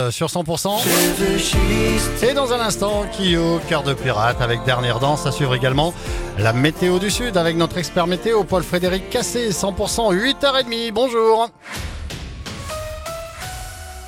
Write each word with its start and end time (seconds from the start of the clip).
Euh, 0.00 0.12
sur 0.12 0.28
100%. 0.28 0.78
Et 2.22 2.32
dans 2.32 2.52
un 2.52 2.60
instant, 2.60 3.04
Kyo, 3.10 3.58
cœur 3.68 3.82
de 3.82 3.94
pirate 3.94 4.40
avec 4.40 4.62
dernière 4.62 5.00
danse. 5.00 5.26
À 5.26 5.32
suivre 5.32 5.56
également 5.56 5.92
la 6.38 6.52
météo 6.52 7.00
du 7.00 7.10
Sud 7.10 7.36
avec 7.36 7.56
notre 7.56 7.78
expert 7.78 8.06
météo, 8.06 8.44
Paul 8.44 8.62
Frédéric 8.62 9.10
Cassé, 9.10 9.50
100%, 9.50 10.14
8h30. 10.14 10.92
Bonjour. 10.92 11.50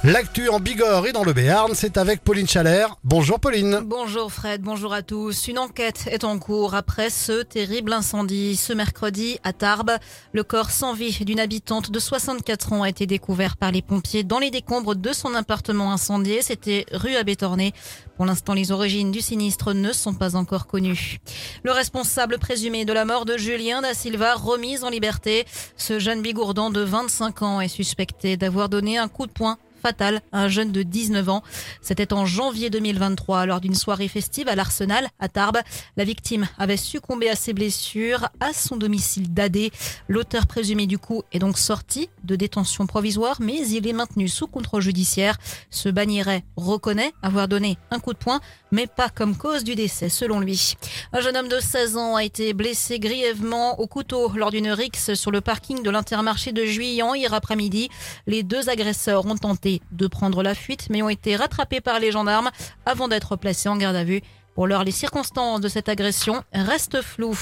L'actu 0.02 0.48
en 0.48 0.60
Bigorre 0.60 1.08
et 1.08 1.12
dans 1.12 1.24
le 1.24 1.34
Béarn, 1.34 1.74
c'est 1.74 1.98
avec 1.98 2.24
Pauline 2.24 2.48
Chalère. 2.48 2.96
Bonjour 3.04 3.38
Pauline. 3.38 3.80
Bonjour 3.84 4.32
Fred, 4.32 4.62
bonjour 4.62 4.94
à 4.94 5.02
tous. 5.02 5.46
Une 5.46 5.58
enquête 5.58 6.08
est 6.10 6.24
en 6.24 6.38
cours 6.38 6.74
après 6.74 7.10
ce 7.10 7.42
terrible 7.42 7.92
incendie. 7.92 8.56
Ce 8.56 8.72
mercredi, 8.72 9.38
à 9.44 9.52
Tarbes, 9.52 9.98
le 10.32 10.42
corps 10.42 10.70
sans 10.70 10.94
vie 10.94 11.22
d'une 11.26 11.38
habitante 11.38 11.90
de 11.90 11.98
64 11.98 12.72
ans 12.72 12.82
a 12.82 12.88
été 12.88 13.04
découvert 13.04 13.58
par 13.58 13.72
les 13.72 13.82
pompiers 13.82 14.24
dans 14.24 14.38
les 14.38 14.50
décombres 14.50 14.96
de 14.96 15.12
son 15.12 15.34
appartement 15.34 15.92
incendié. 15.92 16.40
C'était 16.40 16.86
rue 16.92 17.16
Abétorné. 17.16 17.74
Pour 18.16 18.24
l'instant, 18.24 18.54
les 18.54 18.72
origines 18.72 19.10
du 19.10 19.20
sinistre 19.20 19.74
ne 19.74 19.92
sont 19.92 20.14
pas 20.14 20.34
encore 20.34 20.66
connues. 20.66 21.18
Le 21.62 21.72
responsable 21.72 22.38
présumé 22.38 22.86
de 22.86 22.94
la 22.94 23.04
mort 23.04 23.26
de 23.26 23.36
Julien 23.36 23.82
da 23.82 23.92
Silva 23.92 24.34
remis 24.34 24.82
en 24.82 24.88
liberté. 24.88 25.44
Ce 25.76 25.98
jeune 25.98 26.22
bigourdan 26.22 26.70
de 26.70 26.80
25 26.80 27.42
ans 27.42 27.60
est 27.60 27.68
suspecté 27.68 28.38
d'avoir 28.38 28.70
donné 28.70 28.96
un 28.96 29.08
coup 29.08 29.26
de 29.26 29.32
poing 29.32 29.58
fatale 29.80 30.20
un 30.32 30.48
jeune 30.48 30.72
de 30.72 30.82
19 30.82 31.28
ans. 31.28 31.42
C'était 31.80 32.12
en 32.12 32.26
janvier 32.26 32.70
2023 32.70 33.46
lors 33.46 33.60
d'une 33.60 33.74
soirée 33.74 34.08
festive 34.08 34.48
à 34.48 34.54
l'Arsenal 34.54 35.08
à 35.18 35.28
Tarbes. 35.28 35.58
La 35.96 36.04
victime 36.04 36.46
avait 36.58 36.76
succombé 36.76 37.28
à 37.28 37.36
ses 37.36 37.52
blessures 37.52 38.28
à 38.40 38.52
son 38.52 38.76
domicile 38.76 39.32
d'Adé. 39.32 39.70
L'auteur 40.08 40.46
présumé 40.46 40.86
du 40.86 40.98
coup 40.98 41.22
est 41.32 41.38
donc 41.38 41.58
sorti 41.58 42.08
de 42.24 42.36
détention 42.36 42.86
provisoire 42.86 43.38
mais 43.40 43.66
il 43.68 43.86
est 43.86 43.92
maintenu 43.92 44.28
sous 44.28 44.46
contrôle 44.46 44.82
judiciaire. 44.82 45.36
Ce 45.70 45.88
bannieret 45.88 46.44
reconnaît 46.56 47.12
avoir 47.22 47.48
donné 47.48 47.78
un 47.90 47.98
coup 47.98 48.12
de 48.12 48.18
poing 48.18 48.40
mais 48.70 48.86
pas 48.86 49.08
comme 49.08 49.36
cause 49.36 49.64
du 49.64 49.74
décès 49.74 50.08
selon 50.08 50.40
lui. 50.40 50.74
Un 51.12 51.20
jeune 51.20 51.36
homme 51.36 51.48
de 51.48 51.58
16 51.58 51.96
ans 51.96 52.16
a 52.16 52.24
été 52.24 52.52
blessé 52.52 52.98
grièvement 52.98 53.80
au 53.80 53.86
couteau 53.86 54.30
lors 54.36 54.50
d'une 54.50 54.70
rixe 54.70 55.14
sur 55.14 55.30
le 55.30 55.40
parking 55.40 55.82
de 55.82 55.90
l'intermarché 55.90 56.52
de 56.52 56.64
Juillan 56.64 57.14
hier 57.14 57.32
après-midi. 57.34 57.88
Les 58.26 58.42
deux 58.42 58.68
agresseurs 58.68 59.26
ont 59.26 59.36
tenté 59.36 59.69
de 59.92 60.06
prendre 60.06 60.42
la 60.42 60.54
fuite 60.54 60.88
mais 60.90 61.02
ont 61.02 61.08
été 61.08 61.36
rattrapés 61.36 61.80
par 61.80 62.00
les 62.00 62.10
gendarmes 62.10 62.50
avant 62.86 63.08
d'être 63.08 63.36
placés 63.36 63.68
en 63.68 63.76
garde 63.76 63.96
à 63.96 64.04
vue. 64.04 64.22
Pour 64.60 64.66
l'heure, 64.66 64.84
les 64.84 64.92
circonstances 64.92 65.62
de 65.62 65.68
cette 65.68 65.88
agression 65.88 66.44
restent 66.52 67.00
floues. 67.00 67.34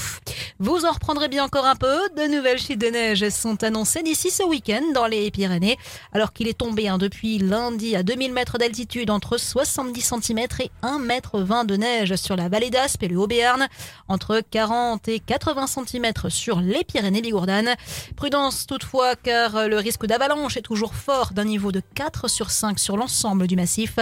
Vous 0.57 0.85
en 0.85 0.91
reprendrez 0.93 1.27
bien 1.27 1.43
encore 1.43 1.65
un 1.65 1.75
peu. 1.75 1.97
De 2.15 2.33
nouvelles 2.33 2.59
chutes 2.59 2.79
de 2.79 2.87
neige 2.87 3.27
sont 3.27 3.61
annoncées 3.61 4.03
d'ici 4.03 4.31
ce 4.31 4.41
week-end 4.41 4.81
dans 4.93 5.05
les 5.05 5.29
Pyrénées, 5.29 5.77
alors 6.13 6.31
qu'il 6.31 6.47
est 6.47 6.57
tombé 6.57 6.87
hein, 6.87 6.97
depuis 6.97 7.37
lundi 7.37 7.97
à 7.97 8.03
2000 8.03 8.31
mètres 8.31 8.57
d'altitude 8.57 9.09
entre 9.09 9.37
70 9.37 10.13
cm 10.21 10.39
et 10.61 10.71
1 10.81 11.09
m 11.09 11.19
20 11.33 11.65
de 11.65 11.75
neige 11.75 12.15
sur 12.15 12.37
la 12.37 12.47
vallée 12.47 12.69
d'Aspe 12.69 13.03
et 13.03 13.09
le 13.09 13.17
Haut-Béarn, 13.17 13.67
entre 14.07 14.41
40 14.49 15.09
et 15.09 15.19
80 15.19 15.67
cm 15.67 16.13
sur 16.29 16.61
les 16.61 16.85
Pyrénées 16.85 17.21
bigourdanes. 17.21 17.75
Prudence 18.15 18.65
toutefois, 18.65 19.17
car 19.17 19.67
le 19.67 19.75
risque 19.75 20.05
d'avalanche 20.05 20.55
est 20.55 20.61
toujours 20.61 20.95
fort 20.95 21.33
d'un 21.33 21.43
niveau 21.43 21.73
de 21.73 21.81
4 21.95 22.29
sur 22.29 22.49
5 22.49 22.79
sur 22.79 22.95
l'ensemble 22.95 23.45
du 23.47 23.57
massif. 23.57 23.97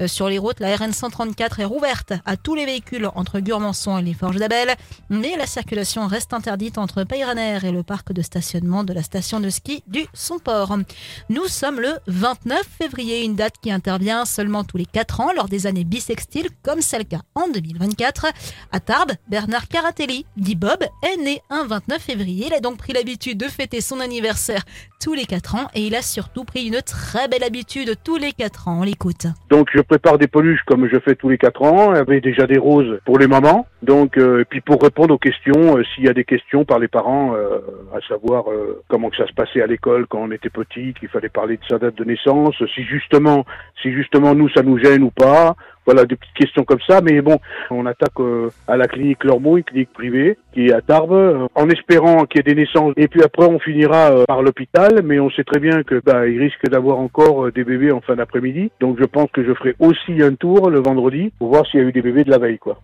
Euh, 0.00 0.06
sur 0.06 0.28
les 0.28 0.38
routes, 0.38 0.60
la 0.60 0.76
RN 0.76 0.92
134 0.92 1.60
est 1.60 1.64
rouverte 1.64 2.12
à 2.24 2.36
tous 2.48 2.54
les 2.54 2.64
véhicules 2.64 3.06
entre 3.14 3.40
Gurmançon 3.40 3.98
et 3.98 4.02
les 4.02 4.14
Forges 4.14 4.38
d'Abel, 4.38 4.70
mais 5.10 5.36
la 5.36 5.44
circulation 5.44 6.06
reste 6.06 6.32
interdite 6.32 6.78
entre 6.78 7.04
Peyraner 7.04 7.58
et 7.62 7.70
le 7.70 7.82
parc 7.82 8.14
de 8.14 8.22
stationnement 8.22 8.84
de 8.84 8.94
la 8.94 9.02
station 9.02 9.38
de 9.38 9.50
ski 9.50 9.82
du 9.86 10.06
Somport. 10.14 10.74
Nous 11.28 11.44
sommes 11.44 11.78
le 11.78 11.90
29 12.06 12.62
février, 12.66 13.22
une 13.22 13.36
date 13.36 13.56
qui 13.60 13.70
intervient 13.70 14.24
seulement 14.24 14.64
tous 14.64 14.78
les 14.78 14.86
4 14.86 15.20
ans 15.20 15.32
lors 15.36 15.50
des 15.50 15.66
années 15.66 15.84
bissextiles, 15.84 16.48
comme 16.62 16.80
c'est 16.80 16.96
le 16.96 17.04
cas 17.04 17.20
en 17.34 17.48
2024. 17.48 18.28
À 18.72 18.80
Tarbes, 18.80 19.12
Bernard 19.28 19.68
Caratelli, 19.68 20.24
dit 20.38 20.56
Bob, 20.56 20.82
est 21.02 21.22
né 21.22 21.42
un 21.50 21.66
29 21.66 22.00
février. 22.00 22.46
Il 22.46 22.54
a 22.54 22.60
donc 22.60 22.78
pris 22.78 22.94
l'habitude 22.94 23.36
de 23.36 23.44
fêter 23.44 23.82
son 23.82 24.00
anniversaire 24.00 24.62
tous 25.02 25.12
les 25.12 25.26
4 25.26 25.54
ans 25.54 25.68
et 25.74 25.86
il 25.86 25.94
a 25.94 26.00
surtout 26.00 26.44
pris 26.44 26.66
une 26.66 26.80
très 26.80 27.28
belle 27.28 27.44
habitude 27.44 27.94
tous 28.02 28.16
les 28.16 28.32
4 28.32 28.68
ans. 28.68 28.80
On 28.80 28.84
l'écoute. 28.84 29.26
Donc 29.50 29.68
je 29.74 29.82
prépare 29.82 30.16
des 30.16 30.28
peluches 30.28 30.62
comme 30.66 30.88
je 30.88 30.98
fais 31.00 31.14
tous 31.14 31.28
les 31.28 31.36
quatre 31.36 31.60
ans, 31.62 31.92
avec 31.92 32.22
déjà 32.30 32.46
des 32.46 32.58
roses 32.58 32.98
pour 33.04 33.18
les 33.18 33.26
mamans. 33.26 33.66
Donc, 33.82 34.18
euh, 34.18 34.40
et 34.40 34.44
puis 34.44 34.60
pour 34.60 34.82
répondre 34.82 35.14
aux 35.14 35.18
questions, 35.18 35.76
euh, 35.76 35.84
s'il 35.94 36.04
y 36.04 36.08
a 36.08 36.12
des 36.12 36.24
questions 36.24 36.64
par 36.64 36.78
les 36.78 36.88
parents, 36.88 37.34
euh, 37.34 37.60
à 37.94 38.00
savoir 38.08 38.46
comment 38.88 39.10
que 39.10 39.16
ça 39.16 39.26
se 39.26 39.32
passait 39.32 39.62
à 39.62 39.66
l'école 39.66 40.06
quand 40.06 40.20
on 40.20 40.30
était 40.32 40.50
petit, 40.50 40.94
qu'il 40.94 41.08
fallait 41.08 41.28
parler 41.28 41.56
de 41.56 41.64
sa 41.68 41.78
date 41.78 41.94
de 41.94 42.04
naissance, 42.04 42.56
si 42.74 42.82
justement, 42.84 43.44
si 43.82 43.92
justement 43.92 44.34
nous 44.34 44.48
ça 44.50 44.62
nous 44.62 44.78
gêne 44.78 45.02
ou 45.02 45.10
pas, 45.10 45.54
voilà, 45.88 46.04
des 46.04 46.16
petites 46.16 46.34
questions 46.34 46.64
comme 46.64 46.80
ça. 46.86 47.00
Mais 47.00 47.22
bon, 47.22 47.38
on 47.70 47.86
attaque 47.86 48.20
euh, 48.20 48.50
à 48.66 48.76
la 48.76 48.86
clinique 48.86 49.24
Lormeau, 49.24 49.56
une 49.56 49.64
clinique 49.64 49.92
privée 49.94 50.36
qui 50.52 50.66
est 50.66 50.72
à 50.72 50.82
Tarbes, 50.82 51.12
euh, 51.12 51.46
en 51.54 51.70
espérant 51.70 52.26
qu'il 52.26 52.40
y 52.40 52.40
ait 52.40 52.54
des 52.54 52.60
naissances. 52.60 52.92
Et 52.98 53.08
puis 53.08 53.22
après, 53.22 53.46
on 53.46 53.58
finira 53.58 54.10
euh, 54.10 54.24
par 54.26 54.42
l'hôpital. 54.42 55.00
Mais 55.02 55.18
on 55.18 55.30
sait 55.30 55.44
très 55.44 55.60
bien 55.60 55.82
que 55.84 56.02
bah, 56.04 56.26
il 56.26 56.38
risque 56.38 56.68
d'avoir 56.68 56.98
encore 56.98 57.50
des 57.52 57.64
bébés 57.64 57.90
en 57.90 58.02
fin 58.02 58.16
d'après-midi. 58.16 58.70
Donc 58.80 58.98
je 59.00 59.04
pense 59.06 59.30
que 59.30 59.42
je 59.42 59.54
ferai 59.54 59.74
aussi 59.78 60.22
un 60.22 60.34
tour 60.34 60.68
le 60.68 60.80
vendredi 60.80 61.32
pour 61.38 61.48
voir 61.48 61.66
s'il 61.66 61.80
y 61.80 61.82
a 61.82 61.86
eu 61.86 61.92
des 61.92 62.02
bébés 62.02 62.24
de 62.24 62.30
la 62.30 62.38
veille, 62.38 62.58
quoi. 62.58 62.78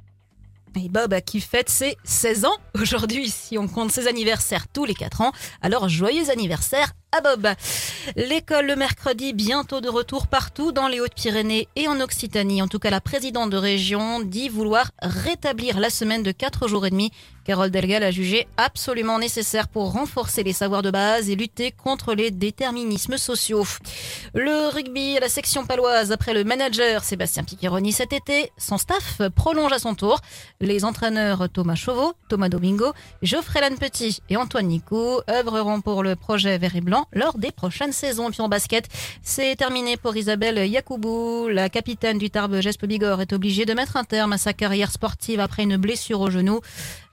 Et 0.77 0.89
Bob 0.89 1.15
qui 1.21 1.41
fête 1.41 1.69
ses 1.69 1.97
16 2.05 2.47
ans 2.47 2.57
aujourd'hui, 2.75 3.29
si 3.29 3.59
on 3.59 3.69
compte 3.69 3.93
ses 3.93 4.09
anniversaires 4.09 4.67
tous 4.67 4.85
les 4.85 4.95
4 4.95 5.21
ans. 5.21 5.33
Alors 5.63 5.89
joyeux 5.89 6.31
anniversaire 6.31 6.93
à 7.17 7.21
Bob. 7.21 7.49
L'école 8.17 8.67
le 8.67 8.77
mercredi, 8.77 9.33
bientôt 9.33 9.81
de 9.81 9.89
retour 9.89 10.27
partout 10.27 10.73
dans 10.73 10.89
les 10.89 11.01
Hautes-Pyrénées 11.01 11.69
et 11.77 11.87
en 11.87 12.01
Occitanie. 12.01 12.61
En 12.61 12.69
tout 12.69 12.79
cas, 12.79 12.91
la 12.91 13.01
présidente 13.01 13.51
de 13.51 13.57
région 13.57 14.21
dit 14.21 14.49
vouloir 14.49 14.91
rétablir 15.01 15.79
la 15.79 15.91
semaine 15.91 16.23
de 16.23 16.33
4 16.33 16.67
jours 16.67 16.87
et 16.87 16.91
demi. 16.91 17.13
Carole 17.45 17.71
Delgal 17.71 18.03
a 18.03 18.11
jugé 18.11 18.49
absolument 18.57 19.19
nécessaire 19.19 19.69
pour 19.69 19.93
renforcer 19.93 20.43
les 20.43 20.55
savoirs 20.55 20.81
de 20.81 20.91
base 20.91 21.29
et 21.29 21.37
lutter 21.37 21.73
contre 21.73 22.15
les 22.15 22.31
déterminismes 22.31 23.19
sociaux. 23.19 23.67
Le 24.33 24.69
rugby 24.69 25.19
à 25.19 25.21
la 25.21 25.29
section 25.29 25.67
paloise, 25.67 26.11
après 26.11 26.33
le 26.33 26.43
manager 26.43 27.05
Sébastien 27.05 27.45
Piccheroni 27.45 27.93
cet 27.93 28.15
été, 28.15 28.51
son 28.57 28.79
staff 28.79 29.21
prolonge 29.37 29.73
à 29.73 29.79
son 29.79 29.95
tour. 29.95 30.21
Les 30.63 30.87
entraîneurs 30.87 31.51
Thomas 31.51 31.75
Chauveau, 31.75 32.15
Thomas 32.31 32.49
Domingo, 32.49 32.93
Geoffrey 33.21 33.61
Lannepetit 33.61 34.21
et 34.31 34.39
Antoine 34.39 34.69
Nicot 34.69 35.21
œuvreront 35.29 35.83
pour 35.83 36.03
le 36.03 36.17
projet 36.17 36.57
Vert 36.57 36.77
et 36.77 36.81
Blanc 36.81 37.04
lors 37.13 37.39
des 37.39 37.51
prochaines 37.51 37.93
saisons. 37.93 38.31
En 38.39 38.49
basket, 38.49 38.89
c'est 39.23 39.57
terminé 39.57 39.97
pour 39.97 40.17
Isabelle 40.17 40.69
Yacoubou. 40.69 41.49
La 41.49 41.69
capitaine 41.69 42.19
du 42.19 42.31
Tarbes 42.31 42.61
Gespe 42.61 42.87
Bigorre 42.87 43.21
est 43.21 43.33
obligée 43.33 43.65
de 43.65 43.75
mettre 43.75 43.97
un 43.97 44.05
terme 44.05 44.33
à 44.33 44.39
sa 44.39 44.53
carrière 44.53 44.91
sportive 44.91 45.41
après 45.41 45.63
une 45.63 45.77
blessure 45.77 46.21
au 46.21 46.31
genou. 46.31 46.61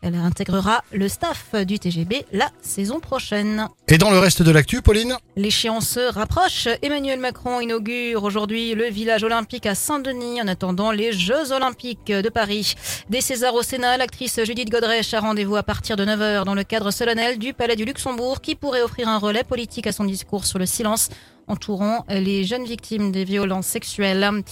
Elle 0.02 0.16
intégrera 0.16 0.84
le 0.92 1.08
staff 1.08 1.54
du 1.66 1.78
TGB 1.78 2.26
la 2.34 2.50
saison 2.62 3.00
prochaine. 3.00 3.68
Et 3.88 4.00
dans 4.00 4.10
le 4.10 4.18
reste 4.18 4.42
de 4.42 4.50
l'actu, 4.50 4.82
Pauline 4.82 5.16
L'échéance 5.36 5.90
se 5.90 6.12
rapproche. 6.12 6.68
Emmanuel 6.82 7.20
Macron 7.20 7.60
inaugure 7.60 8.24
aujourd'hui 8.24 8.74
le 8.74 8.86
village 8.86 9.24
olympique 9.24 9.68
à 9.68 9.76
Saint-Denis 9.76 10.42
en 10.42 10.48
attendant 10.48 10.92
les 10.92 11.14
Jeux 11.14 11.52
olympiques 11.52 12.08
de 12.12 12.30
Paris. 12.30 12.74
Des 13.10 13.22
Césars 13.22 13.54
au 13.54 13.62
Sénat, 13.62 13.98
l'actrice 13.98 14.40
Judith 14.44 14.72
Godrèche 14.72 15.14
a 15.14 15.20
rendez-vous 15.20 15.56
à 15.56 15.64
partir 15.64 15.98
de 15.98 16.06
9h 16.06 16.46
dans 16.46 16.56
le 16.56 16.64
cadre 16.64 16.90
solennel 16.90 17.38
du 17.38 17.54
Palais 17.54 17.76
du 17.76 17.86
Luxembourg 17.86 18.42
qui 18.42 18.56
pourrait 18.56 18.82
offrir 18.82 19.08
un 19.08 19.20
relais 19.20 19.44
politique 19.44 19.86
à 19.86 19.92
son 19.92 20.06
discours 20.06 20.46
sur 20.46 20.58
le 20.58 20.66
silence 20.66 21.10
entourant 21.48 22.06
les 22.10 22.44
jeunes 22.44 22.66
victimes 22.66 23.12
des 23.12 23.24
violences 23.24 23.68
sexuelles. 23.68 24.44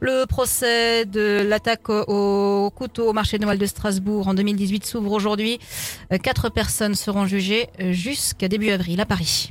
Le 0.00 0.26
procès 0.26 1.04
de 1.04 1.46
l'attaque 1.48 1.88
au 1.88 2.70
couteau 2.74 3.08
au 3.10 3.12
marché 3.12 3.38
de 3.38 3.44
Noël 3.44 3.58
de 3.58 3.66
Strasbourg 3.66 4.28
en 4.28 4.34
2018 4.34 4.84
s'ouvre 4.84 5.12
aujourd'hui. 5.12 5.58
Quatre 6.22 6.48
personnes 6.48 6.94
seront 6.94 7.26
jugées 7.26 7.68
jusqu'à 7.78 8.48
début 8.48 8.70
avril 8.70 9.00
à 9.00 9.06
Paris. 9.06 9.46